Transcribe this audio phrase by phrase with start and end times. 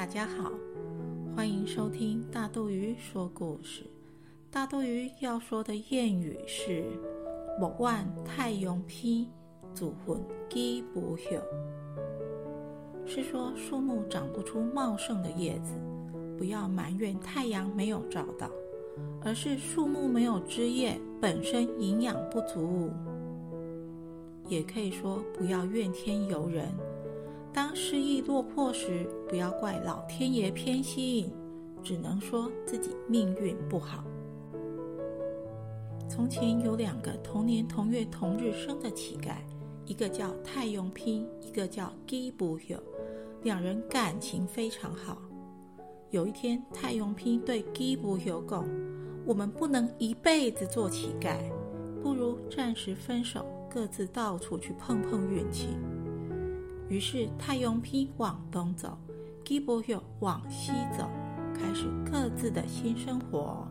[0.00, 0.50] 大家好，
[1.36, 3.82] 欢迎收听大肚鱼说故事。
[4.50, 6.86] 大肚鱼要说的谚语是
[7.60, 9.26] “莫万太阳偏，
[9.74, 10.18] 祖混
[10.48, 11.38] 基不休”，
[13.04, 15.74] 是说树木长不出茂盛的叶子，
[16.38, 18.50] 不要埋怨太阳没有照到，
[19.22, 22.90] 而是树木没有枝叶，本身营养不足。
[24.48, 26.72] 也可以说，不要怨天尤人。
[27.52, 31.32] 当失意落魄时，不要怪老天爷偏心，
[31.82, 34.04] 只能说自己命运不好。
[36.08, 39.36] 从前有两个同年同月同日生的乞丐，
[39.84, 42.76] 一个叫太用拼，一个叫基不休，
[43.42, 45.20] 两人感情非常好。
[46.10, 48.64] 有一天，太用拼对基不休讲
[49.26, 51.36] ：“我们不能一辈子做乞丐，
[52.02, 55.68] 不如暂时分手。”各自到处去碰碰运气。
[56.90, 58.98] 于是太阳批往东走，
[59.44, 61.08] 基伯又往西走，
[61.54, 63.64] 开始各自的新生活。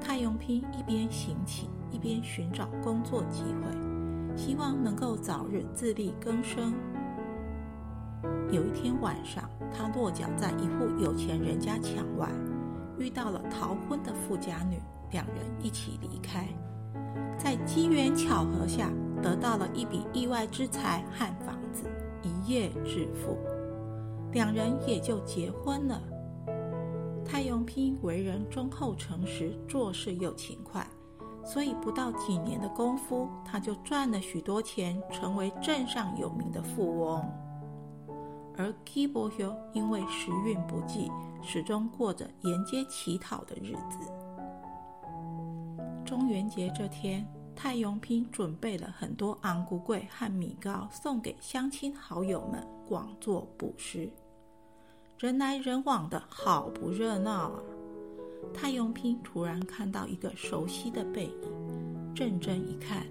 [0.00, 6.72] 太阳批一边行乞，一边寻找工作机会，希望能够早日自力更生。
[8.50, 12.30] 有一天晚上，他落脚在一户有钱人家墙外，
[12.98, 14.80] 遇到了逃婚的富家女，
[15.10, 16.48] 两人一起离开。
[17.36, 18.90] 在机缘巧合下，
[19.22, 21.84] 得到了一笔意外之财和房子，
[22.22, 23.38] 一夜致富，
[24.32, 26.02] 两人也就结婚了。
[27.24, 30.86] 太永平为人忠厚诚实，做事又勤快，
[31.44, 37.24] 所以不到几年的功夫，他就赚了许多钱，成为镇上有名的富翁。
[38.58, 43.98] 而基伯修因为时运不济，始终过着沿街乞讨的日子。
[46.04, 54.10] 中元节这天，太永平准备了很多昂古桂和米糕，送给乡亲好友们，广做布施。
[55.18, 57.62] 人来人往的好不热闹啊！
[58.52, 63.06] 太永平突然看到一个熟悉的背影，认真一看，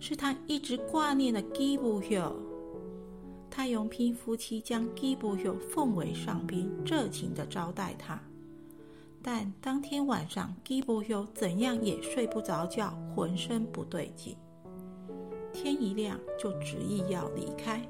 [0.00, 2.34] 是他一直挂念的基布秀。
[3.48, 8.20] 太永平夫妻将基布秀奉为上宾，热情地招待他。
[9.22, 14.36] 但当天晚上，基伯尤怎样也睡不着觉，浑身不对劲。
[15.52, 17.80] 天一亮就执意要离开。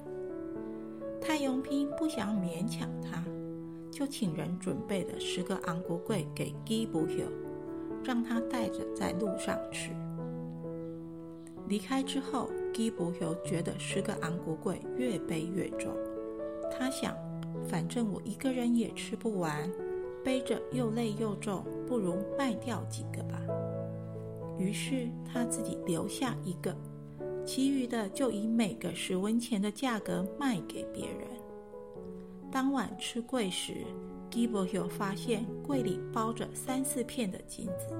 [1.20, 3.24] 太阳平不想勉强他，
[3.90, 7.24] 就请人准备了十个昂古贵给基伯尤，
[8.04, 9.90] 让他带着在路上吃。
[11.68, 15.94] 离开之后，基伯尤觉得十个昂古贵越背越重，
[16.70, 17.16] 他想，
[17.66, 19.70] 反正我一个人也吃不完。
[20.24, 23.40] 背着又累又重，不如卖掉几个吧。
[24.58, 26.76] 于是他自己留下一个，
[27.44, 31.26] 其余的就以每个十文钱的价格卖给别人。
[32.50, 33.78] 当晚吃柜时，
[34.30, 37.94] 基伯尤发现柜里包着三四片的金子。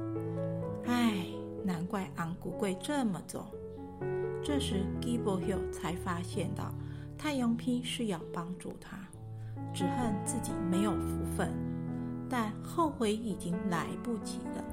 [0.85, 1.25] 唉，
[1.65, 3.45] 难怪昂古柜这么重。
[4.45, 6.75] 这时基伯尤才发现到
[7.17, 8.99] 太阳拼是要帮助他，
[9.73, 11.51] 只恨自己没有福分。
[12.33, 14.65] 但后悔已经来不及了。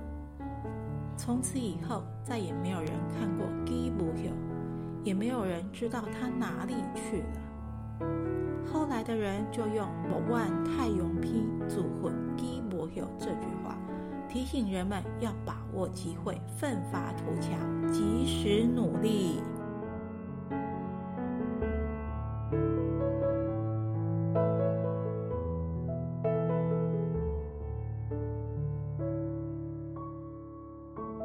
[1.17, 4.31] 从此以后，再也没有人看过基伯尤，
[5.03, 8.07] 也没有人知道他哪里去了。
[8.71, 13.75] 后来的人就用“某万太永批组混基伯尤”这句话，
[14.29, 17.59] 提醒人们要把握机会，奋发图强，
[17.91, 19.41] 及时努力。